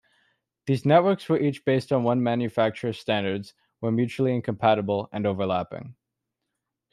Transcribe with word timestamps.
These 0.65 0.83
networks 0.83 1.29
were 1.29 1.37
each 1.39 1.63
based 1.63 1.91
on 1.91 2.01
one 2.01 2.23
manufacturer's 2.23 2.97
standards, 2.97 3.53
were 3.81 3.91
mutually 3.91 4.33
incompatible, 4.33 5.07
and 5.13 5.27
overlapping. 5.27 5.93